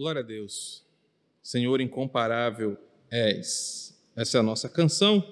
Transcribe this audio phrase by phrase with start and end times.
[0.00, 0.82] Glória a Deus.
[1.42, 2.74] Senhor incomparável
[3.10, 3.94] és.
[4.16, 5.22] Essa é a nossa canção.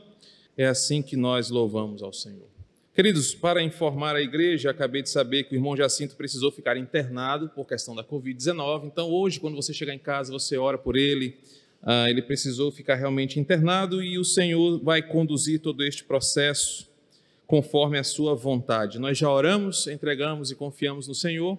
[0.59, 2.47] É assim que nós louvamos ao Senhor.
[2.95, 7.49] Queridos, para informar a igreja, acabei de saber que o irmão Jacinto precisou ficar internado
[7.49, 8.85] por questão da Covid-19.
[8.85, 11.39] Então, hoje, quando você chegar em casa, você ora por ele.
[11.83, 16.87] Ah, ele precisou ficar realmente internado e o Senhor vai conduzir todo este processo
[17.47, 18.99] conforme a sua vontade.
[18.99, 21.59] Nós já oramos, entregamos e confiamos no Senhor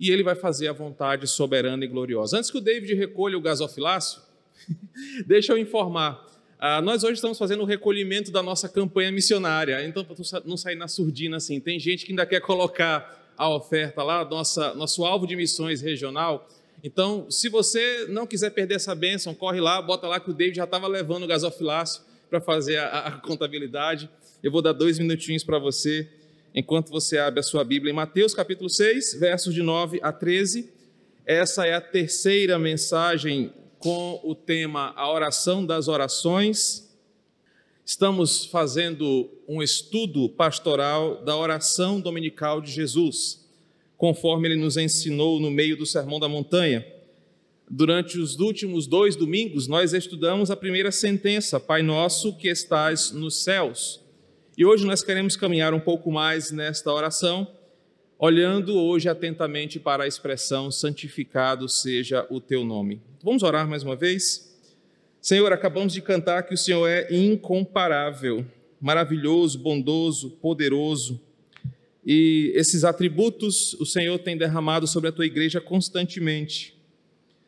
[0.00, 2.38] e ele vai fazer a vontade soberana e gloriosa.
[2.38, 4.22] Antes que o David recolha o gasofilácio,
[5.26, 6.26] deixa eu informar.
[6.58, 10.16] Ah, nós hoje estamos fazendo o recolhimento da nossa campanha missionária, então para
[10.46, 14.74] não sair na surdina assim, tem gente que ainda quer colocar a oferta lá, nossa,
[14.74, 16.48] nosso alvo de missões regional.
[16.82, 20.56] Então, se você não quiser perder essa bênção, corre lá, bota lá que o David
[20.56, 24.08] já estava levando o gasofilácio para fazer a, a contabilidade.
[24.42, 26.08] Eu vou dar dois minutinhos para você,
[26.54, 30.72] enquanto você abre a sua Bíblia em Mateus capítulo 6, versos de 9 a 13.
[31.24, 36.88] Essa é a terceira mensagem com o tema A Oração das Orações.
[37.84, 43.48] Estamos fazendo um estudo pastoral da oração dominical de Jesus,
[43.96, 46.86] conforme ele nos ensinou no meio do Sermão da Montanha.
[47.68, 53.42] Durante os últimos dois domingos, nós estudamos a primeira sentença, Pai Nosso que estás nos
[53.42, 54.00] céus.
[54.58, 57.46] E hoje nós queremos caminhar um pouco mais nesta oração
[58.18, 63.00] olhando hoje atentamente para a expressão santificado seja o teu nome.
[63.22, 64.54] Vamos orar mais uma vez?
[65.22, 68.44] Senhor, acabamos de cantar que o Senhor é incomparável,
[68.78, 71.18] maravilhoso, bondoso, poderoso.
[72.04, 76.76] E esses atributos o Senhor tem derramado sobre a tua igreja constantemente.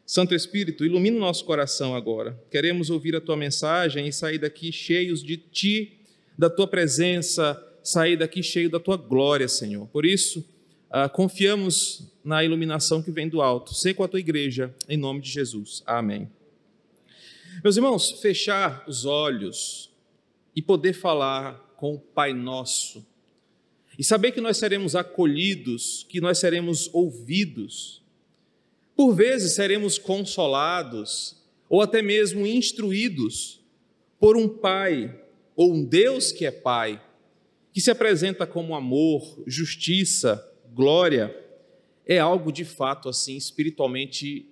[0.07, 2.41] Santo Espírito, ilumina o nosso coração agora.
[2.51, 5.99] Queremos ouvir a tua mensagem e sair daqui cheios de ti,
[6.37, 9.87] da tua presença, sair daqui cheio da tua glória, Senhor.
[9.89, 10.45] Por isso,
[10.93, 13.73] Uh, confiamos na iluminação que vem do alto.
[13.73, 15.83] Sei com a tua igreja, em nome de Jesus.
[15.87, 16.31] Amém.
[17.65, 19.91] Meus irmãos, fechar os olhos
[20.55, 23.03] e poder falar com o Pai Nosso,
[23.99, 28.03] e saber que nós seremos acolhidos, que nós seremos ouvidos,
[28.95, 33.61] por vezes seremos consolados, ou até mesmo instruídos
[34.21, 35.19] por um Pai,
[35.57, 37.03] ou um Deus que é Pai,
[37.73, 41.35] que se apresenta como amor, justiça, glória
[42.07, 44.49] é algo de fato assim espiritualmente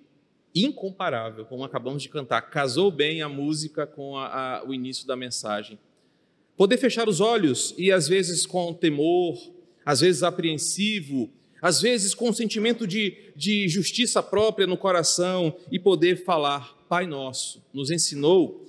[0.53, 2.41] incomparável, como acabamos de cantar.
[2.41, 5.79] Casou bem a música com a, a, o início da mensagem.
[6.57, 9.37] Poder fechar os olhos e às vezes com temor,
[9.85, 11.29] às vezes apreensivo,
[11.61, 17.05] às vezes com um sentimento de, de justiça própria no coração e poder falar, Pai
[17.05, 18.65] Nosso, nos ensinou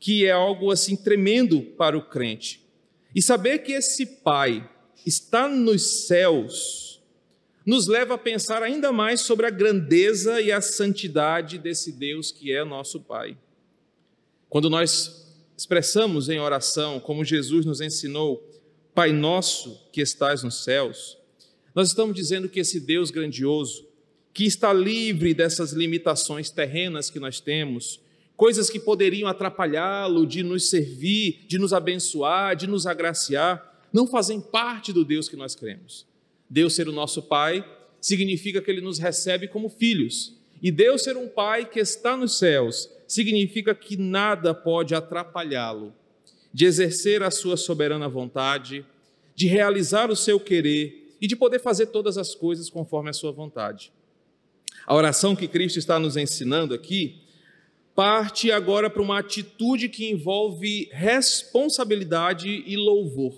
[0.00, 2.66] que é algo assim tremendo para o crente.
[3.14, 4.68] E saber que esse Pai
[5.06, 7.02] está nos céus,
[7.66, 12.50] nos leva a pensar ainda mais sobre a grandeza e a santidade desse Deus que
[12.50, 13.36] é nosso Pai.
[14.48, 18.46] Quando nós expressamos em oração, como Jesus nos ensinou,
[18.94, 21.18] Pai nosso que estás nos céus,
[21.74, 23.86] nós estamos dizendo que esse Deus grandioso,
[24.32, 28.00] que está livre dessas limitações terrenas que nós temos,
[28.40, 34.40] coisas que poderiam atrapalhá-lo de nos servir, de nos abençoar, de nos agraciar, não fazem
[34.40, 36.06] parte do Deus que nós cremos.
[36.48, 37.62] Deus ser o nosso Pai
[38.00, 40.40] significa que Ele nos recebe como filhos.
[40.62, 45.92] E Deus ser um Pai que está nos céus significa que nada pode atrapalhá-lo
[46.50, 48.86] de exercer a sua soberana vontade,
[49.34, 53.32] de realizar o seu querer e de poder fazer todas as coisas conforme a sua
[53.32, 53.92] vontade.
[54.86, 57.19] A oração que Cristo está nos ensinando aqui
[58.00, 63.34] parte agora para uma atitude que envolve responsabilidade e louvor.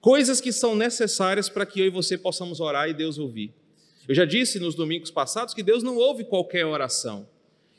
[0.00, 3.52] Coisas que são necessárias para que eu e você possamos orar e Deus ouvir.
[4.06, 7.28] Eu já disse nos domingos passados que Deus não ouve qualquer oração.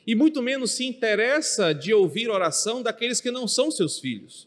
[0.06, 4.46] E muito menos se interessa de ouvir oração daqueles que não são seus filhos.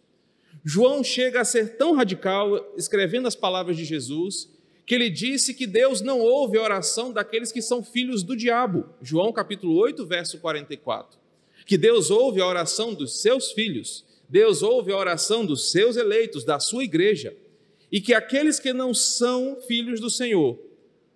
[0.64, 4.48] João chega a ser tão radical, escrevendo as palavras de Jesus,
[4.86, 8.90] que ele disse que Deus não ouve a oração daqueles que são filhos do diabo.
[9.02, 11.21] João capítulo 8, verso 44.
[11.72, 16.44] Que Deus ouve a oração dos seus filhos, Deus ouve a oração dos seus eleitos,
[16.44, 17.34] da sua igreja
[17.90, 20.60] e que aqueles que não são filhos do Senhor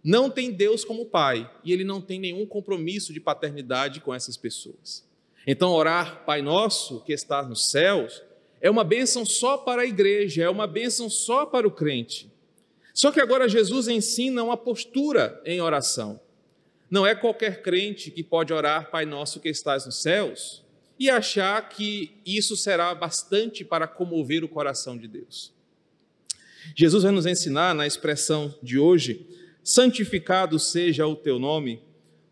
[0.01, 4.37] não têm Deus como Pai e ele não tem nenhum compromisso de paternidade com essas
[4.37, 5.05] pessoas.
[5.45, 8.23] Então, orar Pai Nosso que está nos céus
[8.61, 12.31] é uma bênção só para a igreja, é uma bênção só para o crente.
[12.93, 16.17] Só que agora Jesus ensina uma postura em oração.
[16.95, 20.63] Não é qualquer crente que pode orar Pai Nosso que estás nos céus
[20.97, 25.51] e achar que isso será bastante para comover o coração de Deus.
[26.73, 29.27] Jesus vai nos ensinar na expressão de hoje:
[29.61, 31.81] santificado seja o teu nome,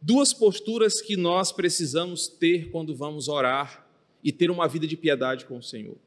[0.01, 3.86] duas posturas que nós precisamos ter quando vamos orar
[4.24, 5.98] e ter uma vida de piedade com o Senhor.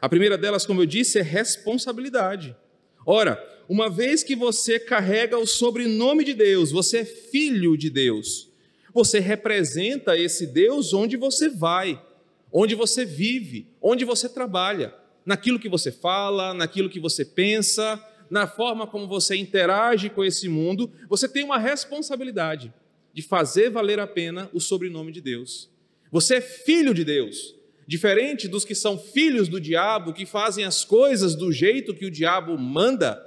[0.00, 2.56] A primeira delas, como eu disse, é responsabilidade.
[3.04, 8.48] Ora, uma vez que você carrega o sobrenome de Deus, você é filho de Deus,
[8.92, 12.00] você representa esse Deus onde você vai,
[12.52, 18.46] onde você vive, onde você trabalha, naquilo que você fala, naquilo que você pensa, na
[18.46, 22.72] forma como você interage com esse mundo, você tem uma responsabilidade
[23.12, 25.70] de fazer valer a pena o sobrenome de Deus.
[26.12, 27.54] Você é filho de Deus,
[27.86, 32.10] diferente dos que são filhos do diabo, que fazem as coisas do jeito que o
[32.10, 33.22] diabo manda.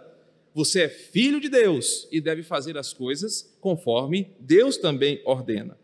[0.54, 5.78] Você é filho de Deus e deve fazer as coisas conforme Deus também ordena.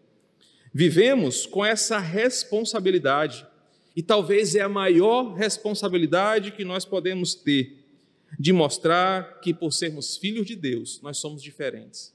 [0.73, 3.47] Vivemos com essa responsabilidade,
[3.95, 7.77] e talvez é a maior responsabilidade que nós podemos ter
[8.37, 12.13] de mostrar que, por sermos filhos de Deus, nós somos diferentes.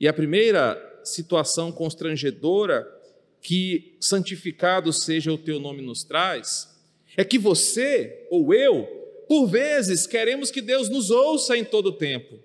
[0.00, 2.86] E a primeira situação constrangedora
[3.40, 6.76] que santificado seja o teu nome nos traz
[7.16, 8.97] é que você ou eu,
[9.28, 12.38] por vezes, queremos que Deus nos ouça em todo o tempo.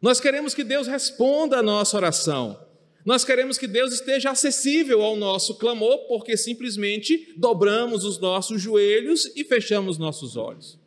[0.00, 2.58] Nós queremos que Deus responda a nossa oração.
[3.04, 9.30] Nós queremos que Deus esteja acessível ao nosso clamor, porque simplesmente dobramos os nossos joelhos
[9.36, 10.78] e fechamos nossos olhos.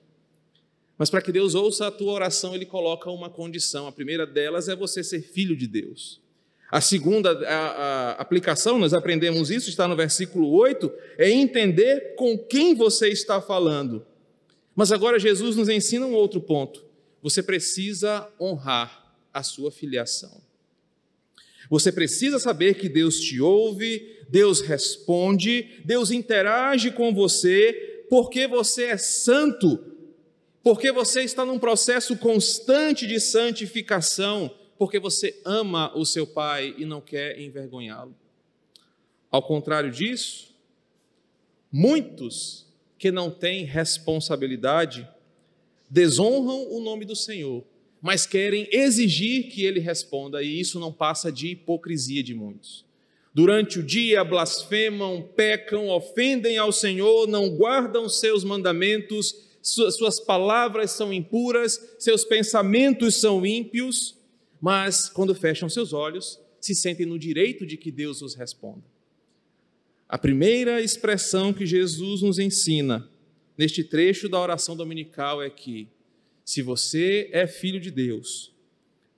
[0.98, 3.86] Mas para que Deus ouça a tua oração, ele coloca uma condição.
[3.86, 6.20] A primeira delas é você ser filho de Deus.
[6.72, 12.38] A segunda a, a aplicação, nós aprendemos isso, está no versículo 8, é entender com
[12.38, 14.06] quem você está falando.
[14.78, 16.86] Mas agora Jesus nos ensina um outro ponto.
[17.22, 20.42] Você precisa honrar a sua filiação.
[21.70, 28.86] Você precisa saber que Deus te ouve, Deus responde, Deus interage com você, porque você
[28.86, 29.98] é santo
[30.68, 36.84] porque você está num processo constante de santificação, porque você ama o seu pai e
[36.84, 38.14] não quer envergonhá-lo.
[39.32, 40.54] Ao contrário disso,
[41.72, 42.67] muitos
[42.98, 45.08] que não têm responsabilidade
[45.90, 47.64] desonram o nome do Senhor,
[48.02, 52.86] mas querem exigir que ele responda, e isso não passa de hipocrisia de muitos.
[53.34, 61.14] Durante o dia blasfemam, pecam, ofendem ao Senhor, não guardam seus mandamentos, suas palavras são
[61.14, 64.18] impuras, seus pensamentos são ímpios,
[64.60, 68.84] mas quando fecham seus olhos, se sentem no direito de que Deus os responda.
[70.10, 73.10] A primeira expressão que Jesus nos ensina
[73.58, 75.90] neste trecho da oração dominical é que,
[76.46, 78.54] se você é filho de Deus,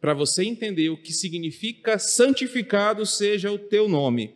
[0.02, 4.34] para você entender o que significa santificado seja o teu nome,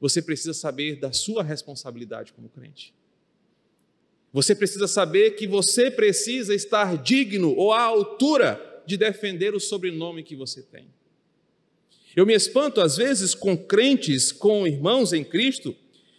[0.00, 2.94] você precisa saber da sua responsabilidade como crente.
[4.32, 10.22] Você precisa saber que você precisa estar digno ou à altura de defender o sobrenome
[10.22, 10.86] que você tem.
[12.16, 15.76] Eu me espanto às vezes com crentes, com irmãos em Cristo,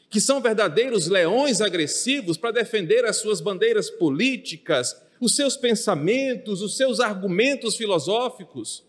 [0.10, 6.76] que são verdadeiros leões agressivos para defender as suas bandeiras políticas, os seus pensamentos, os
[6.76, 8.84] seus argumentos filosóficos,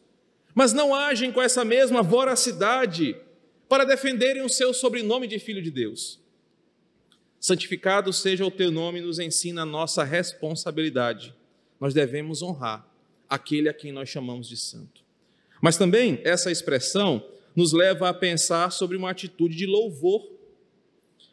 [0.54, 3.16] mas não agem com essa mesma voracidade
[3.68, 6.20] para defenderem o seu sobrenome de filho de Deus.
[7.40, 11.34] Santificado seja o teu nome, nos ensina a nossa responsabilidade.
[11.80, 12.86] Nós devemos honrar
[13.28, 15.01] aquele a quem nós chamamos de santo.
[15.62, 17.24] Mas também essa expressão
[17.54, 20.28] nos leva a pensar sobre uma atitude de louvor.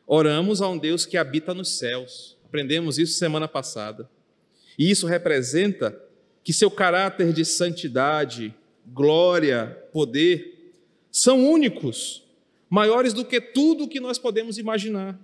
[0.05, 2.38] Oramos a um Deus que habita nos céus.
[2.45, 4.07] Aprendemos isso semana passada.
[4.77, 6.00] E isso representa
[6.43, 8.53] que seu caráter de santidade,
[8.86, 10.74] glória, poder
[11.12, 12.24] são únicos,
[12.69, 15.19] maiores do que tudo o que nós podemos imaginar.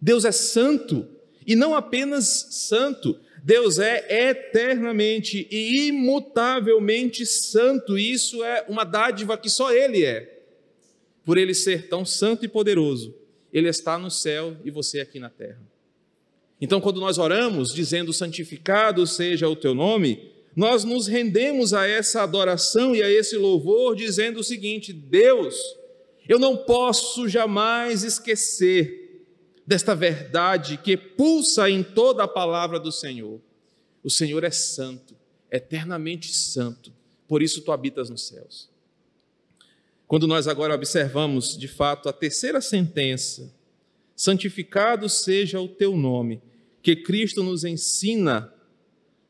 [0.00, 1.06] Deus é santo,
[1.44, 9.36] e não apenas santo, Deus é eternamente e imutavelmente santo, e isso é uma dádiva
[9.36, 10.40] que só Ele é.
[11.24, 13.14] Por Ele ser tão santo e poderoso,
[13.52, 15.60] Ele está no céu e você aqui na terra.
[16.60, 22.22] Então, quando nós oramos dizendo santificado seja o teu nome, nós nos rendemos a essa
[22.22, 25.56] adoração e a esse louvor, dizendo o seguinte: Deus,
[26.28, 28.97] eu não posso jamais esquecer
[29.68, 33.38] desta verdade que pulsa em toda a palavra do Senhor.
[34.02, 35.14] O Senhor é santo,
[35.52, 36.90] eternamente santo,
[37.28, 38.70] por isso tu habitas nos céus.
[40.06, 43.54] Quando nós agora observamos de fato a terceira sentença,
[44.16, 46.40] santificado seja o teu nome,
[46.82, 48.50] que Cristo nos ensina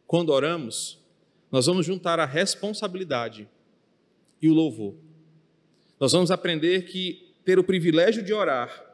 [0.07, 1.00] quando oramos,
[1.50, 3.49] nós vamos juntar a responsabilidade
[4.40, 4.95] e o louvor.
[5.99, 8.88] Nós vamos aprender que ter o privilégio de orar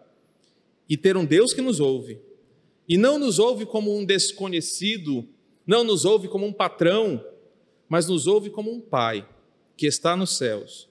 [0.88, 2.19] e ter um Deus que nos ouve.
[2.88, 5.26] E não nos ouve como um desconhecido,
[5.67, 7.25] não nos ouve como um patrão,
[7.88, 9.26] mas nos ouve como um pai
[9.76, 10.88] que está nos céus.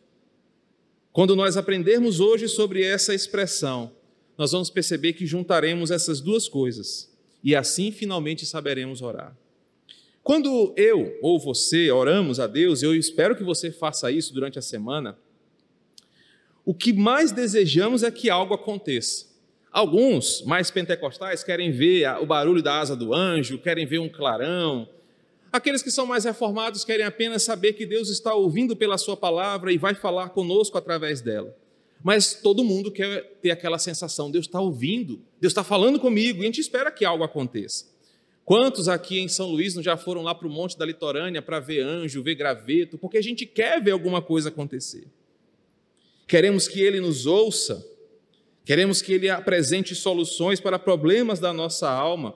[1.12, 3.92] Quando nós aprendermos hoje sobre essa expressão,
[4.38, 7.12] nós vamos perceber que juntaremos essas duas coisas
[7.44, 9.38] e assim finalmente saberemos orar.
[10.24, 14.62] Quando eu ou você oramos a Deus, eu espero que você faça isso durante a
[14.62, 15.18] semana,
[16.66, 19.33] o que mais desejamos é que algo aconteça.
[19.74, 24.88] Alguns, mais pentecostais, querem ver o barulho da asa do anjo, querem ver um clarão.
[25.52, 29.74] Aqueles que são mais reformados querem apenas saber que Deus está ouvindo pela Sua palavra
[29.74, 31.58] e vai falar conosco através dela.
[32.04, 36.44] Mas todo mundo quer ter aquela sensação: Deus está ouvindo, Deus está falando comigo, e
[36.44, 37.92] a gente espera que algo aconteça.
[38.46, 41.60] Quantos aqui em São Luís não já foram lá para o Monte da Litorânea para
[41.60, 45.08] ver anjo, ver graveto, porque a gente quer ver alguma coisa acontecer.
[46.28, 47.84] Queremos que Ele nos ouça,
[48.66, 52.36] queremos que Ele apresente soluções para problemas da nossa alma,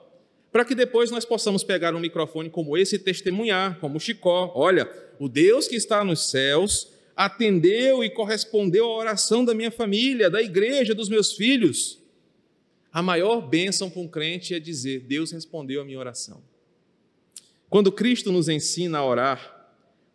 [0.50, 4.52] para que depois nós possamos pegar um microfone como esse e testemunhar, como Chicó.
[4.54, 10.30] Olha, o Deus que está nos céus atendeu e correspondeu à oração da minha família,
[10.30, 11.98] da igreja, dos meus filhos.
[12.92, 16.42] A maior bênção para um crente é dizer: Deus respondeu a minha oração.
[17.68, 19.58] Quando Cristo nos ensina a orar,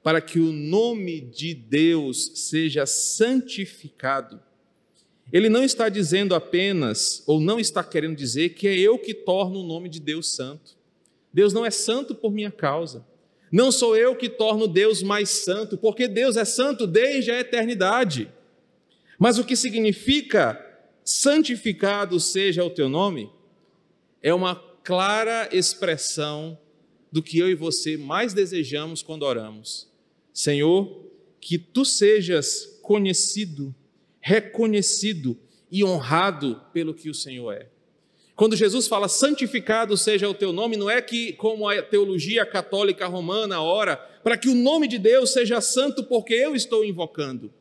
[0.01, 4.41] para que o nome de Deus seja santificado,
[5.31, 9.61] ele não está dizendo apenas, ou não está querendo dizer, que é eu que torno
[9.61, 10.77] o nome de Deus santo.
[11.33, 13.05] Deus não é santo por minha causa.
[13.51, 18.31] Não sou eu que torno Deus mais santo, porque Deus é santo desde a eternidade.
[19.17, 20.59] Mas o que significa
[21.03, 23.29] santificado seja o teu nome,
[24.21, 26.57] é uma clara expressão
[27.11, 29.87] do que eu e você mais desejamos quando oramos.
[30.33, 31.05] Senhor,
[31.39, 33.73] que tu sejas conhecido,
[34.25, 35.37] reconhecido
[35.69, 37.67] e honrado pelo que o Senhor é.
[38.37, 43.05] Quando Jesus fala santificado seja o teu nome, não é que, como a teologia católica
[43.05, 47.53] romana ora, para que o nome de Deus seja santo porque eu estou invocando.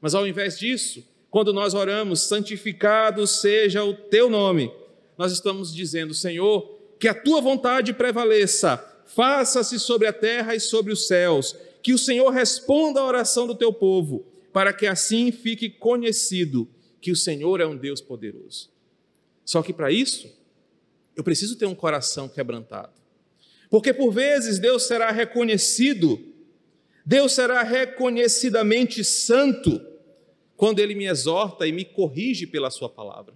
[0.00, 4.72] Mas ao invés disso, quando nós oramos, santificado seja o teu nome,
[5.18, 10.90] nós estamos dizendo, Senhor, que a tua vontade prevaleça, faça-se sobre a terra e sobre
[10.90, 15.68] os céus, que o Senhor responda à oração do teu povo, para que assim fique
[15.68, 16.68] conhecido
[17.00, 18.70] que o Senhor é um Deus poderoso.
[19.44, 20.28] Só que para isso,
[21.16, 22.92] eu preciso ter um coração quebrantado.
[23.70, 26.18] Porque por vezes Deus será reconhecido,
[27.04, 29.80] Deus será reconhecidamente santo,
[30.56, 33.32] quando ele me exorta e me corrige pela sua palavra,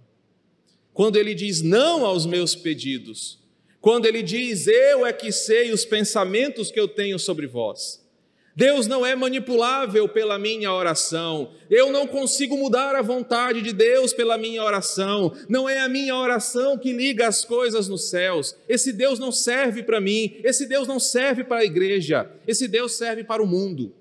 [0.93, 3.39] quando ele diz não aos meus pedidos,
[3.79, 8.02] quando ele diz eu é que sei os pensamentos que eu tenho sobre vós.
[8.55, 11.51] Deus não é manipulável pela minha oração.
[11.69, 15.33] Eu não consigo mudar a vontade de Deus pela minha oração.
[15.49, 18.55] Não é a minha oração que liga as coisas nos céus.
[18.69, 20.39] Esse Deus não serve para mim.
[20.43, 22.29] Esse Deus não serve para a igreja.
[22.47, 23.91] Esse Deus serve para o mundo.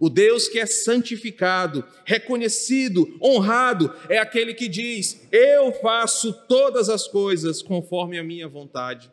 [0.00, 7.06] O Deus que é santificado, reconhecido, honrado, é aquele que diz: Eu faço todas as
[7.06, 9.08] coisas conforme a minha vontade,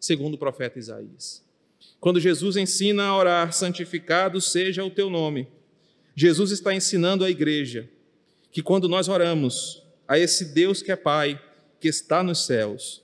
[0.00, 1.49] segundo o profeta Isaías.
[2.00, 5.46] Quando Jesus ensina a orar, santificado seja o teu nome,
[6.16, 7.88] Jesus está ensinando à igreja
[8.50, 11.40] que quando nós oramos a esse Deus que é Pai,
[11.78, 13.02] que está nos céus,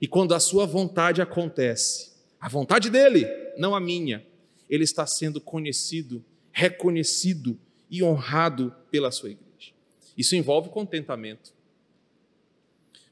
[0.00, 4.26] e quando a sua vontade acontece, a vontade dele, não a minha,
[4.68, 7.58] ele está sendo conhecido reconhecido
[7.90, 9.72] e honrado pela sua igreja.
[10.16, 11.52] Isso envolve contentamento.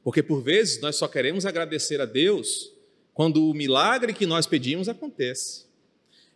[0.04, 2.72] Porque por vezes nós só queremos agradecer a Deus
[3.20, 5.66] quando o milagre que nós pedimos acontece.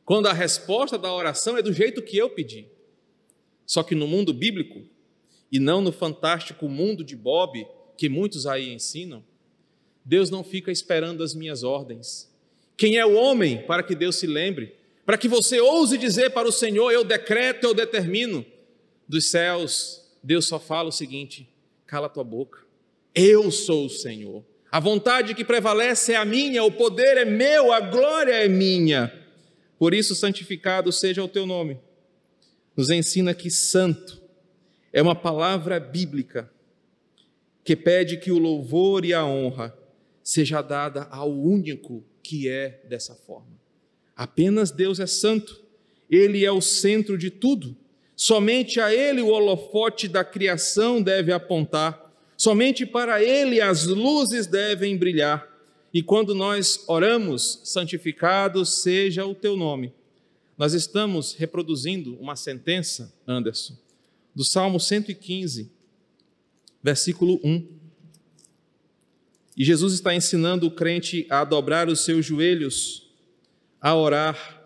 [0.05, 2.67] Quando a resposta da oração é do jeito que eu pedi.
[3.65, 4.83] Só que no mundo bíblico,
[5.51, 9.25] e não no fantástico mundo de Bob, que muitos aí ensinam,
[10.05, 12.31] Deus não fica esperando as minhas ordens.
[12.77, 14.75] Quem é o homem para que Deus se lembre?
[15.07, 18.45] para que você ouse dizer para o Senhor: Eu decreto, eu determino.
[19.09, 21.49] Dos céus, Deus só fala o seguinte:
[21.87, 22.59] cala tua boca,
[23.15, 24.45] eu sou o Senhor.
[24.75, 29.15] A vontade que prevalece é a minha, o poder é meu, a glória é minha.
[29.79, 31.79] Por isso, santificado seja o teu nome.
[32.77, 34.21] Nos ensina que santo
[34.93, 36.51] é uma palavra bíblica
[37.63, 39.73] que pede que o louvor e a honra
[40.25, 43.57] seja dada ao único que é dessa forma.
[44.17, 45.63] Apenas Deus é santo,
[46.11, 47.77] Ele é o centro de tudo.
[48.17, 52.04] Somente a Ele o holofote da criação deve apontar,
[52.37, 55.49] somente para Ele as luzes devem brilhar.
[55.93, 59.93] E quando nós oramos, santificado seja o teu nome,
[60.57, 63.77] nós estamos reproduzindo uma sentença, Anderson,
[64.35, 65.71] do Salmo 115,
[66.83, 67.67] versículo 1.
[69.57, 73.09] E Jesus está ensinando o crente a dobrar os seus joelhos
[73.81, 74.63] a orar,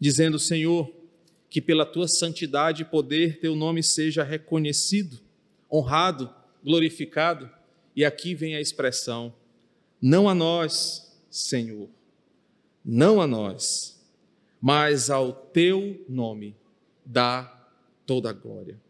[0.00, 0.90] dizendo: Senhor,
[1.48, 5.20] que pela tua santidade e poder teu nome seja reconhecido,
[5.70, 6.28] honrado,
[6.64, 7.50] glorificado.
[7.94, 9.34] E aqui vem a expressão:
[10.00, 11.88] não a nós, Senhor,
[12.84, 14.00] não a nós,
[14.60, 16.56] mas ao teu nome
[17.04, 17.68] dá
[18.06, 18.80] toda a glória.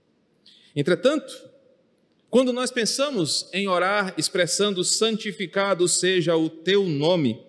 [0.74, 1.50] Entretanto,
[2.30, 7.40] quando nós pensamos em orar expressando santificado seja o teu nome,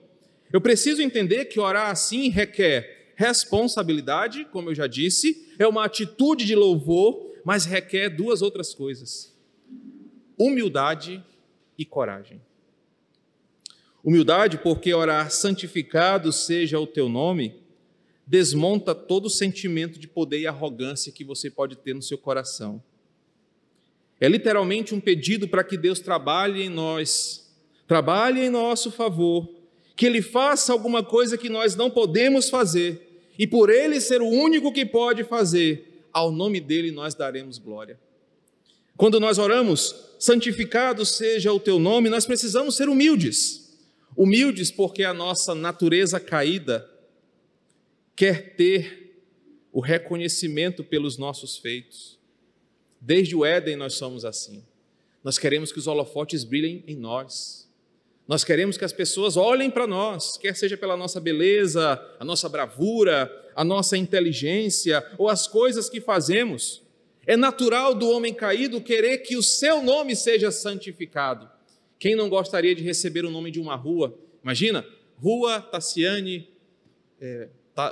[0.54, 6.46] eu preciso entender que orar assim requer responsabilidade, como eu já disse, é uma atitude
[6.46, 9.35] de louvor, mas requer duas outras coisas:
[10.38, 11.24] humildade
[11.78, 12.42] e coragem.
[14.04, 17.56] Humildade, porque orar santificado seja o teu nome,
[18.26, 22.82] desmonta todo o sentimento de poder e arrogância que você pode ter no seu coração.
[24.20, 27.52] É literalmente um pedido para que Deus trabalhe em nós,
[27.88, 29.50] trabalhe em nosso favor,
[29.96, 33.06] que Ele faça alguma coisa que nós não podemos fazer,
[33.38, 38.00] e por ele ser o único que pode fazer, ao nome dele nós daremos glória.
[38.98, 43.78] Quando nós oramos, santificado seja o teu nome, nós precisamos ser humildes.
[44.16, 46.90] Humildes porque a nossa natureza caída
[48.16, 49.06] quer ter
[49.72, 52.18] o reconhecimento pelos nossos feitos.
[53.02, 54.64] Desde o Éden nós somos assim.
[55.22, 57.70] Nós queremos que os holofotes brilhem em nós.
[58.26, 62.48] Nós queremos que as pessoas olhem para nós, quer seja pela nossa beleza, a nossa
[62.48, 66.85] bravura, a nossa inteligência ou as coisas que fazemos.
[67.28, 71.50] É natural do homem caído querer que o seu nome seja santificado.
[71.98, 74.18] Quem não gostaria de receber o nome de uma rua?
[74.44, 74.86] Imagina,
[75.18, 76.48] Rua Tassiane
[77.20, 77.48] é,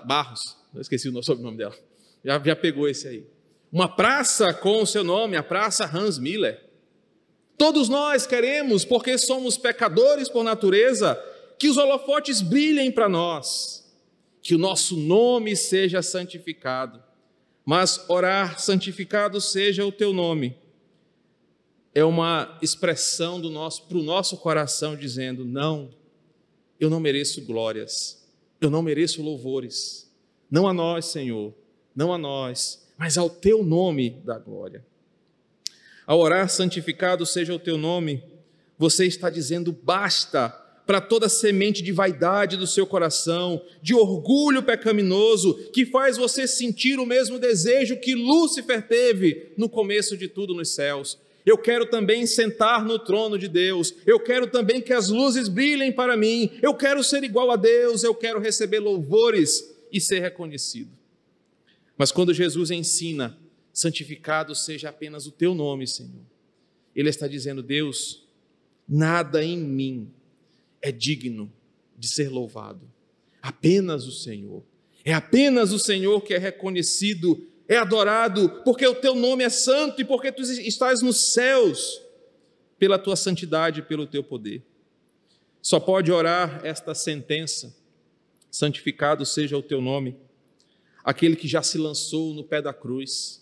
[0.06, 1.76] Barros, eu esqueci o sobrenome dela,
[2.24, 3.26] já, já pegou esse aí.
[3.72, 6.62] Uma praça com o seu nome, a Praça Hans Miller.
[7.58, 11.20] Todos nós queremos, porque somos pecadores por natureza,
[11.58, 13.92] que os holofotes brilhem para nós,
[14.42, 17.02] que o nosso nome seja santificado.
[17.66, 20.58] Mas orar, santificado seja o teu nome,
[21.94, 25.92] é uma expressão do nosso para o nosso coração dizendo: não,
[26.80, 28.28] eu não mereço glórias,
[28.60, 30.12] eu não mereço louvores,
[30.50, 31.54] não a nós, Senhor,
[31.96, 34.86] não a nós, mas ao teu nome da glória.
[36.06, 38.22] Ao orar, santificado seja o teu nome,
[38.78, 45.56] você está dizendo basta para toda semente de vaidade do seu coração, de orgulho pecaminoso,
[45.72, 50.70] que faz você sentir o mesmo desejo que Lúcifer teve no começo de tudo nos
[50.70, 51.18] céus.
[51.46, 55.92] Eu quero também sentar no trono de Deus, eu quero também que as luzes brilhem
[55.92, 60.92] para mim, eu quero ser igual a Deus, eu quero receber louvores e ser reconhecido.
[61.98, 63.38] Mas quando Jesus ensina
[63.74, 66.22] santificado seja apenas o teu nome, Senhor.
[66.96, 68.24] Ele está dizendo: Deus,
[68.88, 70.12] nada em mim
[70.84, 71.52] é digno
[71.98, 72.92] de ser louvado,
[73.42, 74.62] apenas o Senhor.
[75.06, 80.02] É apenas o Senhor que é reconhecido, é adorado, porque o teu nome é santo
[80.02, 82.02] e porque tu estás nos céus,
[82.78, 84.62] pela tua santidade e pelo teu poder.
[85.62, 87.74] Só pode orar esta sentença:
[88.52, 90.18] santificado seja o teu nome,
[91.02, 93.42] aquele que já se lançou no pé da cruz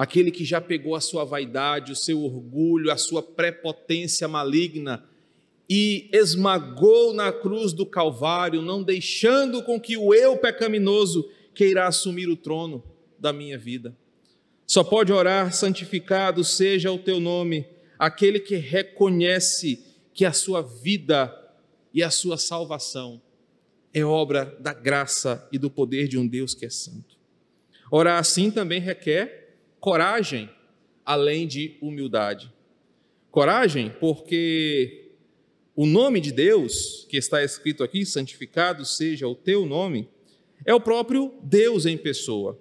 [0.00, 5.06] aquele que já pegou a sua vaidade, o seu orgulho, a sua prepotência maligna
[5.72, 12.28] e esmagou na cruz do Calvário, não deixando com que o eu pecaminoso queira assumir
[12.28, 12.82] o trono
[13.16, 13.96] da minha vida.
[14.66, 17.64] Só pode orar, santificado seja o teu nome,
[17.96, 21.32] aquele que reconhece que a sua vida
[21.94, 23.22] e a sua salvação
[23.94, 27.16] é obra da graça e do poder de um Deus que é santo.
[27.92, 30.50] Orar assim também requer coragem,
[31.06, 32.52] além de humildade.
[33.30, 34.99] Coragem, porque
[35.82, 40.10] o nome de Deus, que está escrito aqui, santificado seja o teu nome,
[40.66, 42.60] é o próprio Deus em pessoa.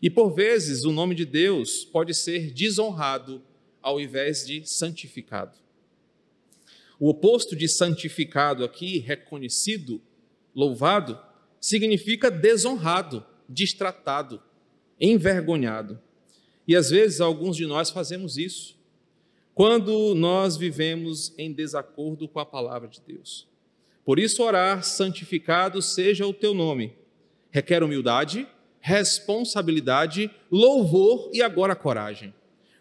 [0.00, 3.42] E por vezes o nome de Deus pode ser desonrado
[3.82, 5.58] ao invés de santificado.
[6.98, 10.00] O oposto de santificado aqui, reconhecido,
[10.54, 11.20] louvado,
[11.60, 14.42] significa desonrado, destratado,
[14.98, 16.00] envergonhado.
[16.66, 18.73] E às vezes alguns de nós fazemos isso
[19.54, 23.46] quando nós vivemos em desacordo com a palavra de Deus.
[24.04, 26.92] Por isso, orar, santificado seja o teu nome,
[27.50, 28.46] requer humildade,
[28.80, 32.34] responsabilidade, louvor e agora coragem.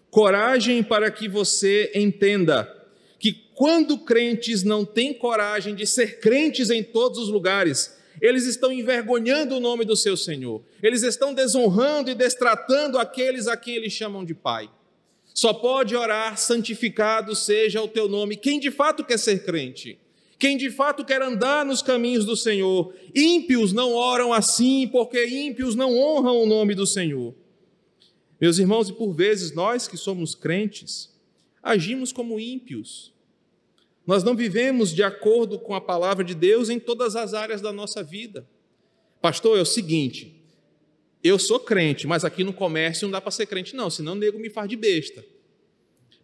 [0.09, 2.69] Coragem para que você entenda
[3.19, 8.71] que quando crentes não têm coragem de ser crentes em todos os lugares, eles estão
[8.71, 13.93] envergonhando o nome do seu Senhor, eles estão desonrando e destratando aqueles a quem eles
[13.93, 14.69] chamam de Pai.
[15.33, 19.99] Só pode orar, santificado seja o teu nome, quem de fato quer ser crente.
[20.37, 22.93] quem de fato quer andar nos caminhos do Senhor.
[23.15, 27.33] Ímpios não oram assim, porque ímpios não honram o nome do Senhor.
[28.41, 31.17] Meus irmãos, e por vezes nós que somos crentes,
[31.61, 33.13] agimos como ímpios.
[34.05, 37.71] Nós não vivemos de acordo com a palavra de Deus em todas as áreas da
[37.71, 38.45] nossa vida.
[39.21, 40.42] Pastor, é o seguinte,
[41.23, 44.15] eu sou crente, mas aqui no comércio não dá para ser crente, não, senão o
[44.15, 45.23] nego me faz de besta.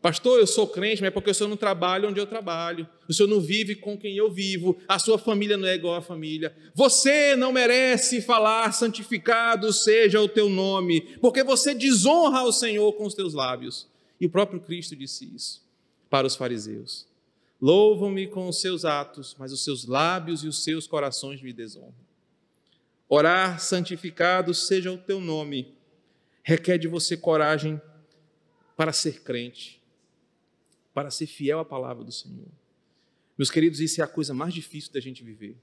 [0.02, 3.14] Pastor, eu sou crente, mas é porque o senhor não trabalha onde eu trabalho, o
[3.14, 6.56] senhor não vive com quem eu vivo, a sua família não é igual à família.
[6.74, 13.06] Você não merece falar, santificado seja o teu nome, porque você desonra o Senhor com
[13.06, 13.90] os teus lábios.
[14.22, 15.62] E o próprio Cristo disse isso
[16.10, 17.06] para os fariseus:
[17.62, 22.09] Louvam-me com os seus atos, mas os seus lábios e os seus corações me desonram.
[23.10, 25.76] Orar, santificado seja o teu nome,
[26.44, 27.82] requer de você coragem
[28.78, 29.80] para ser crente
[31.00, 32.48] para ser fiel à palavra do Senhor.
[33.38, 35.56] Meus queridos, isso é a coisa mais difícil da gente viver.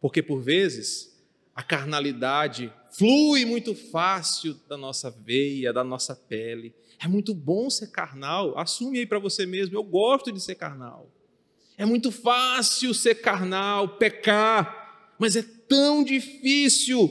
[0.00, 1.22] Porque por vezes
[1.54, 6.74] a carnalidade flui muito fácil da nossa veia, da nossa pele.
[6.98, 8.56] É muito bom ser carnal.
[8.58, 11.10] Assume aí para você mesmo, eu gosto de ser carnal.
[11.76, 14.87] É muito fácil ser carnal, pecar,
[15.18, 17.10] mas é tão difícil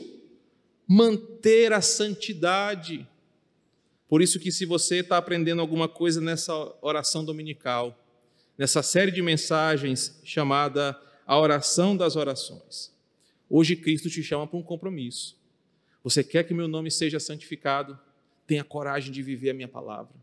[0.88, 3.08] manter a santidade.
[4.08, 8.02] Por isso que se você está aprendendo alguma coisa nessa oração dominical,
[8.58, 12.93] nessa série de mensagens chamada a oração das orações,
[13.50, 15.38] hoje Cristo te chama para um compromisso.
[16.04, 18.00] Você quer que meu nome seja santificado?
[18.46, 20.15] Tenha coragem de viver a minha palavra.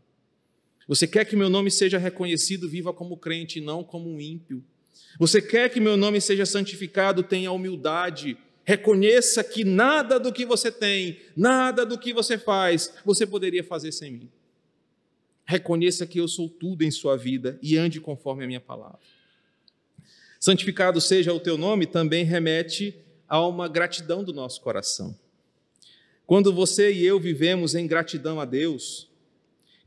[0.87, 2.67] Você quer que meu nome seja reconhecido?
[2.67, 4.63] Viva como crente, não como um ímpio.
[5.19, 7.23] Você quer que meu nome seja santificado?
[7.23, 13.25] Tenha humildade Reconheça que nada do que você tem, nada do que você faz, você
[13.25, 14.29] poderia fazer sem mim.
[15.45, 18.99] Reconheça que eu sou tudo em sua vida e ande conforme a minha palavra.
[20.39, 22.99] Santificado seja o teu nome também remete
[23.29, 25.15] a uma gratidão do nosso coração.
[26.25, 29.07] Quando você e eu vivemos em gratidão a Deus,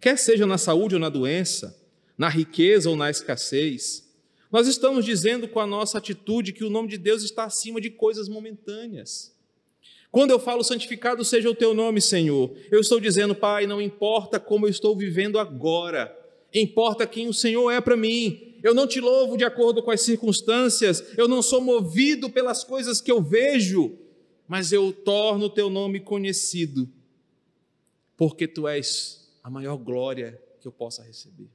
[0.00, 1.76] quer seja na saúde ou na doença,
[2.16, 4.07] na riqueza ou na escassez,
[4.50, 7.90] nós estamos dizendo com a nossa atitude que o nome de Deus está acima de
[7.90, 9.36] coisas momentâneas.
[10.10, 14.40] Quando eu falo santificado seja o teu nome, Senhor, eu estou dizendo, Pai, não importa
[14.40, 16.16] como eu estou vivendo agora,
[16.52, 18.54] importa quem o Senhor é para mim.
[18.62, 23.00] Eu não te louvo de acordo com as circunstâncias, eu não sou movido pelas coisas
[23.00, 23.98] que eu vejo,
[24.48, 26.88] mas eu torno o teu nome conhecido,
[28.16, 31.48] porque tu és a maior glória que eu possa receber.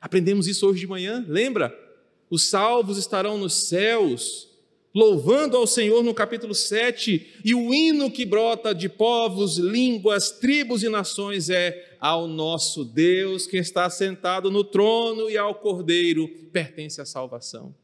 [0.00, 1.89] Aprendemos isso hoje de manhã, lembra?
[2.30, 4.48] Os salvos estarão nos céus,
[4.94, 10.82] louvando ao Senhor no capítulo 7, e o hino que brota de povos, línguas, tribos
[10.82, 17.00] e nações é ao nosso Deus que está sentado no trono e ao Cordeiro pertence
[17.00, 17.74] a salvação.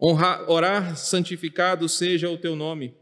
[0.00, 2.94] Honrar, orar, santificado seja o teu nome.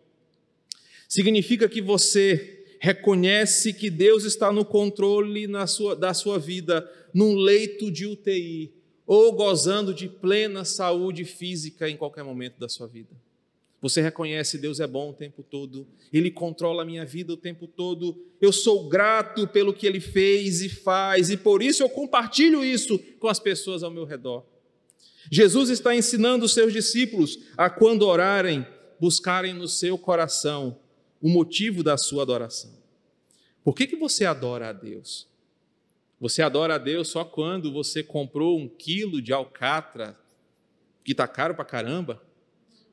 [1.08, 7.90] Significa que você reconhece que Deus está no controle sua, da sua vida, num leito
[7.90, 8.72] de UTI,
[9.08, 13.08] ou gozando de plena saúde física em qualquer momento da sua vida.
[13.80, 17.66] Você reconhece Deus é bom o tempo todo, Ele controla a minha vida o tempo
[17.66, 22.62] todo, eu sou grato pelo que Ele fez e faz, e por isso eu compartilho
[22.62, 24.44] isso com as pessoas ao meu redor.
[25.32, 28.66] Jesus está ensinando os seus discípulos a, quando orarem,
[29.00, 30.78] buscarem no seu coração
[31.22, 32.72] o motivo da sua adoração.
[33.64, 35.26] Por que, que você adora a Deus?
[36.20, 40.18] Você adora a Deus só quando você comprou um quilo de alcatra,
[41.04, 42.22] que está caro para caramba?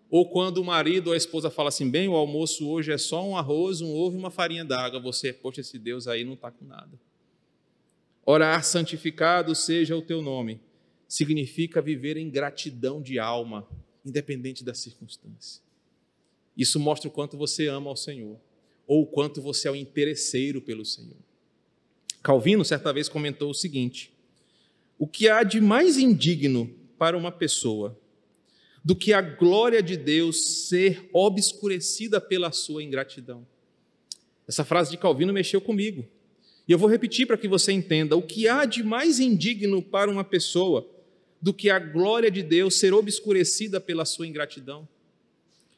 [0.09, 3.27] Ou quando o marido ou a esposa fala assim, bem, o almoço hoje é só
[3.27, 4.99] um arroz, um ovo e uma farinha d'água.
[4.99, 6.91] Você, poxa, esse Deus aí não está com nada.
[8.23, 10.59] Orar santificado seja o teu nome.
[11.07, 13.67] Significa viver em gratidão de alma,
[14.05, 15.61] independente da circunstância.
[16.55, 18.39] Isso mostra o quanto você ama ao Senhor,
[18.87, 21.17] ou o quanto você é o interesseiro pelo Senhor.
[22.25, 24.11] Calvino, certa vez, comentou o seguinte:
[24.97, 27.95] O que há de mais indigno para uma pessoa
[28.83, 33.45] do que a glória de Deus ser obscurecida pela sua ingratidão?
[34.47, 36.03] Essa frase de Calvino mexeu comigo.
[36.67, 40.09] E eu vou repetir para que você entenda: o que há de mais indigno para
[40.09, 40.89] uma pessoa
[41.39, 44.87] do que a glória de Deus ser obscurecida pela sua ingratidão?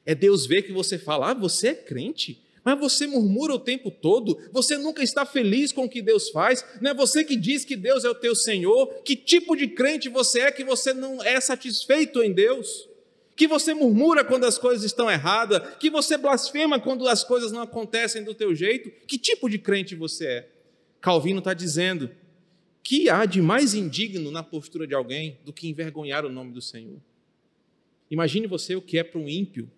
[0.06, 2.42] É Deus ver que você fala, ah, você é crente?
[2.68, 6.66] Mas você murmura o tempo todo, você nunca está feliz com o que Deus faz,
[6.82, 10.10] não é você que diz que Deus é o teu Senhor, que tipo de crente
[10.10, 12.90] você é que você não é satisfeito em Deus?
[13.38, 17.62] Que você murmura quando as coisas estão erradas, que você blasfema quando as coisas não
[17.62, 18.92] acontecem do teu jeito?
[19.08, 20.50] Que tipo de crente você é?
[21.00, 22.12] Calvino está dizendo
[22.84, 26.62] que há de mais indigno na postura de alguém do que envergonhar o nome do
[26.62, 27.00] Senhor.
[28.12, 29.72] Imagine você o que é para um ímpio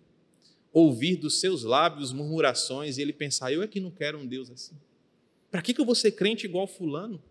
[0.71, 4.49] ouvir dos seus lábios murmurações e ele pensar: eu é que não quero um Deus
[4.49, 4.75] assim.
[5.51, 7.21] Para que, que eu vou ser crente igual Fulano?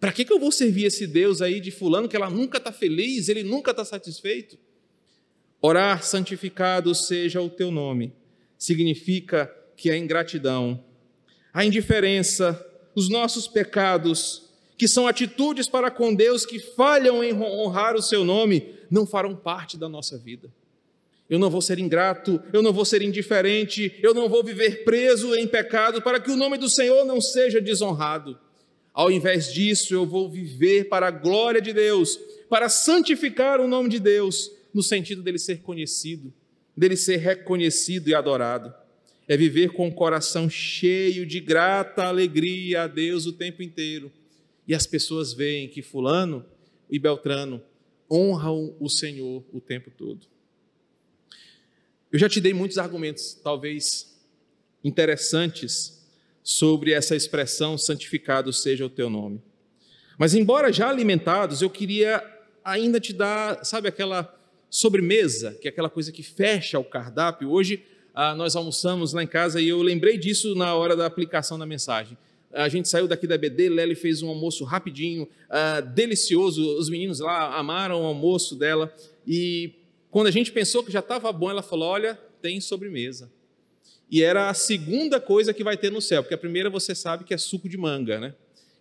[0.00, 2.72] Para que, que eu vou servir esse Deus aí de Fulano que ela nunca está
[2.72, 4.58] feliz, ele nunca está satisfeito?
[5.60, 8.12] Orar, santificado seja o teu nome,
[8.58, 10.82] significa que a ingratidão,
[11.54, 17.94] a indiferença, os nossos pecados, que são atitudes para com Deus que falham em honrar
[17.94, 20.52] o seu nome, não farão parte da nossa vida.
[21.32, 25.34] Eu não vou ser ingrato, eu não vou ser indiferente, eu não vou viver preso
[25.34, 28.38] em pecado para que o nome do Senhor não seja desonrado.
[28.92, 33.88] Ao invés disso, eu vou viver para a glória de Deus, para santificar o nome
[33.88, 36.30] de Deus, no sentido dele ser conhecido,
[36.76, 38.70] dele ser reconhecido e adorado.
[39.26, 44.12] É viver com o coração cheio de grata alegria a Deus o tempo inteiro.
[44.68, 46.44] E as pessoas veem que Fulano
[46.90, 47.62] e Beltrano
[48.10, 50.30] honram o Senhor o tempo todo.
[52.12, 54.14] Eu já te dei muitos argumentos, talvez
[54.84, 55.98] interessantes,
[56.42, 59.40] sobre essa expressão santificado seja o teu nome.
[60.18, 62.22] Mas, embora já alimentados, eu queria
[62.62, 67.50] ainda te dar, sabe, aquela sobremesa, que é aquela coisa que fecha o cardápio.
[67.50, 67.82] Hoje
[68.14, 71.64] ah, nós almoçamos lá em casa e eu lembrei disso na hora da aplicação da
[71.64, 72.18] mensagem.
[72.52, 76.76] A gente saiu daqui da BD, Lely fez um almoço rapidinho, ah, delicioso.
[76.76, 78.94] Os meninos lá amaram o almoço dela.
[79.26, 79.81] E
[80.12, 83.32] quando a gente pensou que já estava bom, ela falou: Olha, tem sobremesa.
[84.10, 87.24] E era a segunda coisa que vai ter no céu, porque a primeira você sabe
[87.24, 88.34] que é suco de manga, né?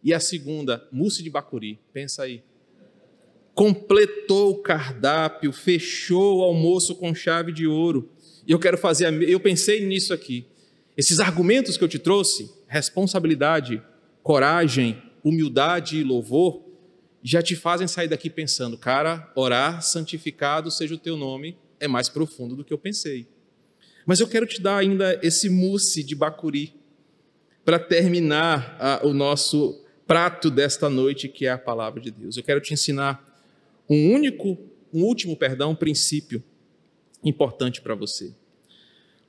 [0.03, 1.79] E a segunda, mousse de bacuri.
[1.93, 2.43] Pensa aí.
[3.53, 8.11] Completou o cardápio, fechou o almoço com chave de ouro.
[8.45, 10.45] E eu quero fazer, eu pensei nisso aqui.
[10.97, 13.81] Esses argumentos que eu te trouxe, responsabilidade,
[14.21, 16.61] coragem, humildade e louvor,
[17.23, 22.09] já te fazem sair daqui pensando, cara, orar, santificado seja o teu nome, é mais
[22.09, 23.27] profundo do que eu pensei.
[24.05, 26.73] Mas eu quero te dar ainda esse mousse de bacuri
[27.63, 32.35] para terminar a, o nosso prato desta noite, que é a palavra de Deus.
[32.35, 33.23] Eu quero te ensinar
[33.89, 34.57] um único,
[34.93, 36.43] um último, perdão, princípio
[37.23, 38.33] importante para você.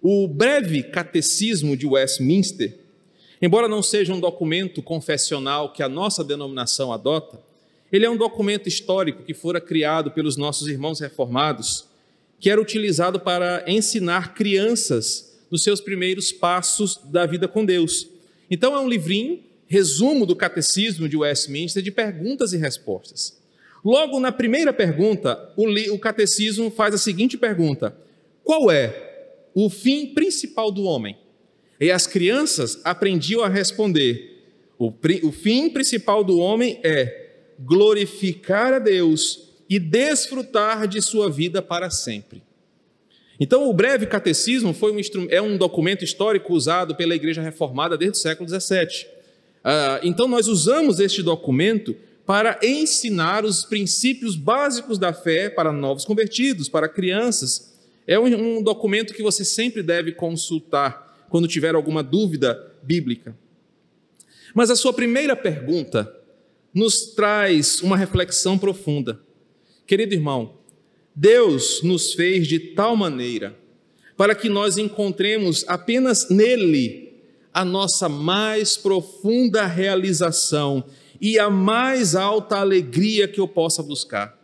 [0.00, 2.78] O breve catecismo de Westminster,
[3.40, 7.38] embora não seja um documento confessional que a nossa denominação adota,
[7.92, 11.86] ele é um documento histórico que fora criado pelos nossos irmãos reformados
[12.40, 18.08] que era utilizado para ensinar crianças nos seus primeiros passos da vida com Deus.
[18.50, 23.40] Então é um livrinho, resumo do catecismo de Westminster, de perguntas e respostas.
[23.84, 27.96] Logo na primeira pergunta, o, o catecismo faz a seguinte pergunta:
[28.42, 31.16] Qual é o fim principal do homem?
[31.80, 34.42] E as crianças aprendiam a responder:
[34.78, 37.21] o, o fim principal do homem é
[37.64, 42.42] glorificar a Deus e desfrutar de sua vida para sempre.
[43.40, 48.18] Então, o breve catecismo foi um, é um documento histórico usado pela Igreja Reformada desde
[48.18, 49.06] o século XVII.
[49.64, 56.04] Ah, então, nós usamos este documento para ensinar os princípios básicos da fé para novos
[56.04, 57.74] convertidos, para crianças.
[58.06, 63.34] É um, um documento que você sempre deve consultar quando tiver alguma dúvida bíblica.
[64.54, 66.14] Mas a sua primeira pergunta
[66.74, 69.20] nos traz uma reflexão profunda.
[69.86, 70.54] Querido irmão,
[71.14, 73.58] Deus nos fez de tal maneira
[74.16, 77.12] para que nós encontremos apenas nele
[77.52, 80.84] a nossa mais profunda realização
[81.20, 84.38] e a mais alta alegria que eu possa buscar.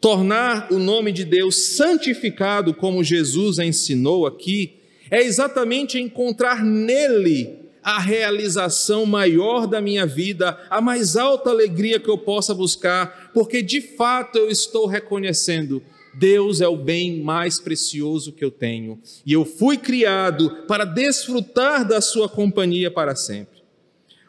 [0.00, 4.76] Tornar o nome de Deus santificado, como Jesus ensinou aqui,
[5.10, 12.10] é exatamente encontrar nele a realização maior da minha vida, a mais alta alegria que
[12.10, 18.32] eu possa buscar, porque de fato eu estou reconhecendo Deus é o bem mais precioso
[18.32, 23.60] que eu tenho, e eu fui criado para desfrutar da sua companhia para sempre.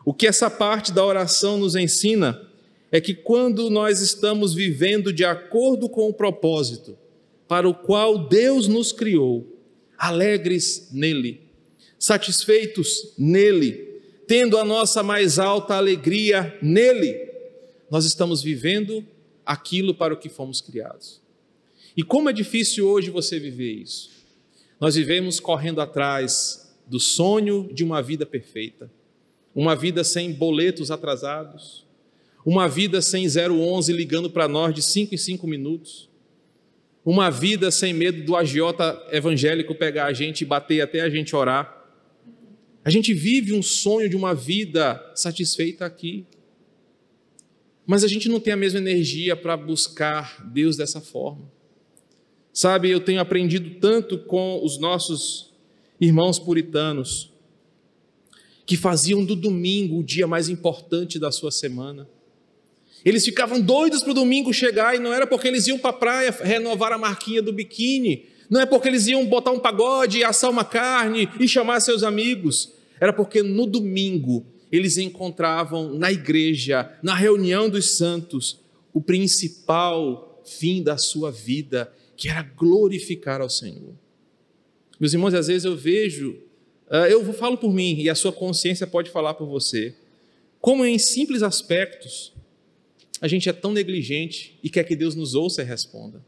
[0.06, 2.42] O que essa parte da oração nos ensina
[2.92, 6.98] é que quando nós estamos vivendo de acordo com o propósito
[7.48, 9.48] para o qual Deus nos criou,
[9.98, 11.41] alegres nele,
[12.02, 17.30] satisfeitos nele, tendo a nossa mais alta alegria nele,
[17.92, 19.06] nós estamos vivendo
[19.46, 21.22] aquilo para o que fomos criados.
[21.96, 24.10] E como é difícil hoje você viver isso.
[24.80, 28.92] Nós vivemos correndo atrás do sonho de uma vida perfeita,
[29.54, 31.86] uma vida sem boletos atrasados,
[32.44, 36.10] uma vida sem 011 ligando para nós de 5 em 5 minutos,
[37.06, 41.36] uma vida sem medo do agiota evangélico pegar a gente e bater até a gente
[41.36, 41.81] orar,
[42.84, 46.26] a gente vive um sonho de uma vida satisfeita aqui.
[47.86, 51.52] Mas a gente não tem a mesma energia para buscar Deus dessa forma.
[52.54, 55.54] Sabe, eu tenho aprendido tanto com os nossos
[56.00, 57.32] irmãos puritanos,
[58.66, 62.10] que faziam do domingo o dia mais importante da sua semana.
[63.06, 65.94] Eles ficavam doidos para o domingo chegar e não era porque eles iam para a
[65.94, 70.50] praia renovar a marquinha do biquíni, não é porque eles iam botar um pagode, assar
[70.50, 72.74] uma carne e chamar seus amigos.
[73.00, 78.60] Era porque no domingo eles encontravam na igreja, na reunião dos santos,
[78.94, 83.94] o principal fim da sua vida, que era glorificar ao Senhor.
[85.00, 86.38] Meus irmãos, às vezes eu vejo,
[86.90, 89.96] ah, eu falo por mim e a sua consciência pode falar por você,
[90.60, 92.34] como em simples aspectos
[93.22, 96.22] a gente é tão negligente e quer que Deus nos ouça e responda.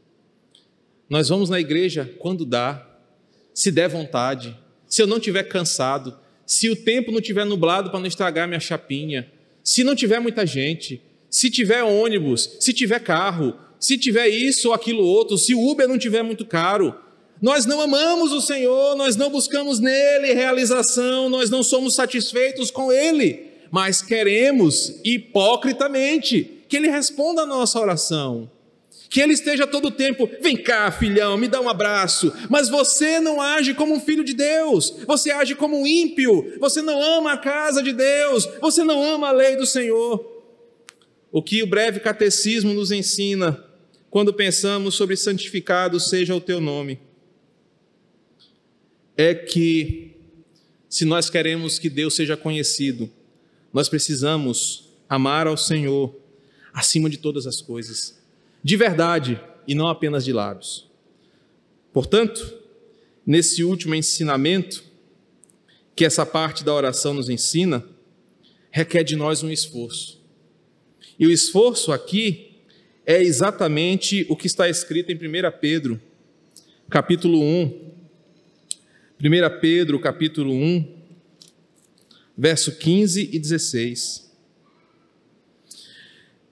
[1.08, 2.86] Nós vamos na igreja quando dá,
[3.52, 8.00] se der vontade, se eu não estiver cansado, se o tempo não estiver nublado para
[8.00, 9.30] não estragar minha chapinha,
[9.62, 14.74] se não tiver muita gente, se tiver ônibus, se tiver carro, se tiver isso ou
[14.74, 16.94] aquilo outro, se o Uber não tiver muito caro,
[17.40, 22.92] nós não amamos o Senhor, nós não buscamos nele realização, nós não somos satisfeitos com
[22.92, 28.50] ele, mas queremos hipocritamente que Ele responda a nossa oração.
[29.14, 32.32] Que Ele esteja todo o tempo, vem cá, filhão, me dá um abraço.
[32.50, 36.82] Mas você não age como um filho de Deus, você age como um ímpio, você
[36.82, 40.42] não ama a casa de Deus, você não ama a lei do Senhor.
[41.30, 43.64] O que o breve catecismo nos ensina
[44.10, 46.98] quando pensamos sobre santificado seja o teu nome,
[49.16, 50.10] é que,
[50.88, 53.08] se nós queremos que Deus seja conhecido,
[53.72, 56.12] nós precisamos amar ao Senhor
[56.72, 58.23] acima de todas as coisas,
[58.64, 60.88] de verdade e não apenas de lábios.
[61.92, 62.58] Portanto,
[63.26, 64.82] nesse último ensinamento,
[65.94, 67.84] que essa parte da oração nos ensina,
[68.70, 70.20] requer de nós um esforço.
[71.18, 72.56] E o esforço aqui
[73.06, 75.20] é exatamente o que está escrito em 1
[75.60, 76.00] Pedro,
[76.88, 77.92] capítulo 1.
[79.22, 81.02] 1 Pedro, capítulo 1,
[82.36, 84.32] verso 15 e 16.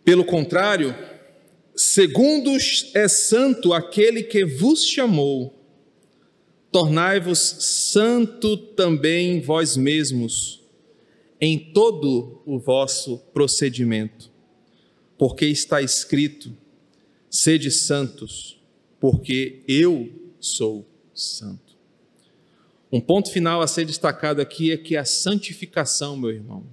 [0.04, 0.94] Pelo contrário,
[1.92, 2.56] segundo
[2.94, 5.62] é santo aquele que vos chamou,
[6.70, 10.62] tornai-vos santo também vós mesmos,
[11.38, 14.30] em todo o vosso procedimento,
[15.18, 16.56] porque está escrito:
[17.28, 18.58] sede santos,
[18.98, 21.76] porque eu sou santo.
[22.90, 26.64] Um ponto final a ser destacado aqui é que a santificação, meu irmão,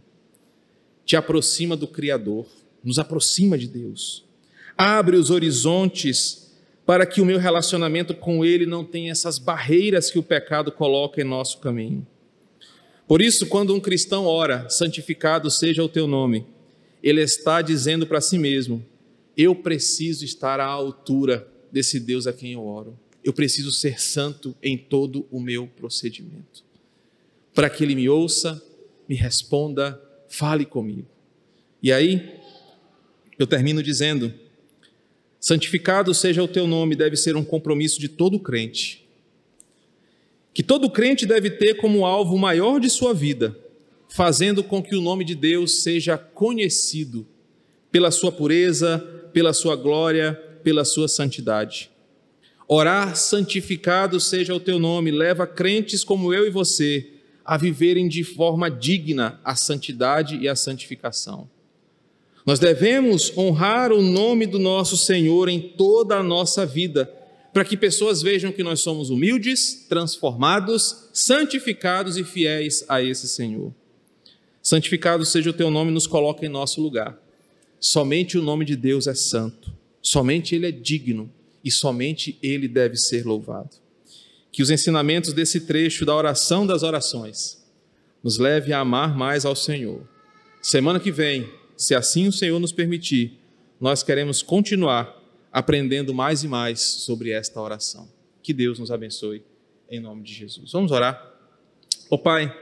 [1.05, 2.47] te aproxima do Criador
[2.81, 4.28] nos aproxima de Deus,
[4.79, 6.49] abre os horizontes
[6.85, 11.19] para que o meu relacionamento com Ele não tenha essas barreiras que o pecado coloca
[11.19, 12.07] em nosso caminho.
[13.05, 16.45] Por isso, quando um cristão ora, santificado seja o teu nome,
[17.03, 18.85] ele está dizendo para si mesmo:
[19.35, 22.97] eu preciso estar à altura desse Deus a quem eu oro.
[23.21, 26.63] Eu preciso ser santo em todo o meu procedimento.
[27.53, 28.63] Para que ele me ouça,
[29.09, 31.07] me responda, fale comigo.
[31.83, 32.39] E aí,
[33.37, 34.33] eu termino dizendo:
[35.39, 39.07] santificado seja o teu nome, deve ser um compromisso de todo crente.
[40.53, 43.57] Que todo crente deve ter como alvo maior de sua vida,
[44.09, 47.25] fazendo com que o nome de Deus seja conhecido
[47.91, 48.99] pela sua pureza,
[49.31, 51.89] pela sua glória, pela sua santidade.
[52.67, 58.23] Orar santificado seja o teu nome, leva crentes como eu e você a viverem de
[58.23, 61.49] forma digna a santidade e a santificação.
[62.49, 67.05] Nós devemos honrar o nome do nosso Senhor em toda a nossa vida,
[67.53, 73.71] para que pessoas vejam que nós somos humildes, transformados, santificados e fiéis a esse Senhor.
[74.63, 77.21] Santificado seja o teu nome, nos coloca em nosso lugar.
[77.79, 81.31] Somente o nome de Deus é santo, somente Ele é digno
[81.63, 83.77] e somente Ele deve ser louvado.
[84.51, 87.63] Que os ensinamentos desse trecho da oração das orações
[88.23, 90.01] nos leve a amar mais ao Senhor.
[90.63, 93.39] Semana que vem, se assim o Senhor nos permitir,
[93.79, 95.17] nós queremos continuar
[95.49, 98.09] aprendendo mais e mais sobre esta oração.
[98.43, 99.41] Que Deus nos abençoe
[99.89, 100.73] em nome de Jesus.
[100.73, 101.33] Vamos orar.
[102.11, 102.53] Ó oh, Pai,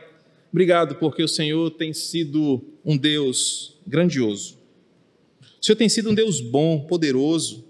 [0.51, 4.59] obrigado porque o Senhor tem sido um Deus grandioso.
[5.59, 7.65] O Senhor tem sido um Deus bom, poderoso,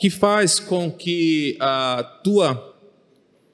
[0.00, 2.76] que faz com que a tua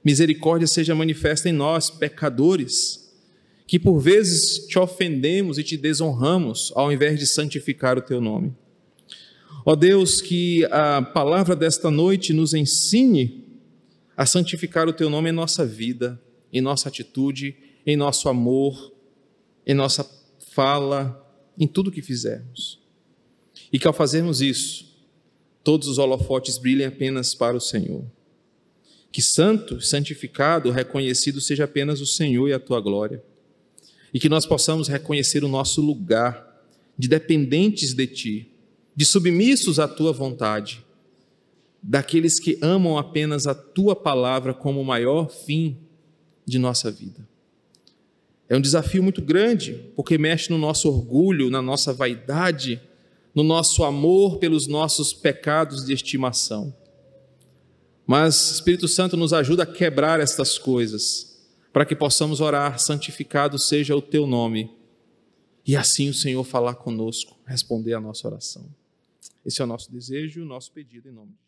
[0.02, 3.03] misericórdia seja manifesta em nós, pecadores
[3.66, 8.54] que por vezes te ofendemos e te desonramos ao invés de santificar o teu nome.
[9.64, 13.44] Ó Deus, que a palavra desta noite nos ensine
[14.16, 16.20] a santificar o teu nome em nossa vida,
[16.52, 17.56] em nossa atitude,
[17.86, 18.92] em nosso amor,
[19.66, 20.08] em nossa
[20.50, 21.20] fala,
[21.58, 22.78] em tudo que fizermos.
[23.72, 24.94] E que ao fazermos isso,
[25.62, 28.04] todos os holofotes brilhem apenas para o Senhor.
[29.10, 33.22] Que santo, santificado, reconhecido seja apenas o Senhor e a tua glória.
[34.14, 36.54] E que nós possamos reconhecer o nosso lugar
[36.96, 38.52] de dependentes de ti,
[38.94, 40.84] de submissos à tua vontade,
[41.82, 45.76] daqueles que amam apenas a tua palavra como o maior fim
[46.46, 47.28] de nossa vida.
[48.48, 52.80] É um desafio muito grande, porque mexe no nosso orgulho, na nossa vaidade,
[53.34, 56.74] no nosso amor pelos nossos pecados de estimação.
[58.06, 61.34] Mas Espírito Santo nos ajuda a quebrar estas coisas,
[61.75, 64.70] para que possamos orar, santificado seja o teu nome,
[65.66, 68.64] e assim o Senhor falar conosco, responder a nossa oração.
[69.45, 71.43] Esse é o nosso desejo o nosso pedido em nome de